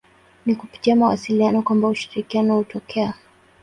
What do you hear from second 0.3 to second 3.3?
Ni kupitia mawasiliano kwamba ushirikiano hutokea.